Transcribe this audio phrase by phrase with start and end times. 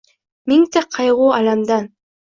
[0.51, 1.91] Mingta qayg‘u-alamdan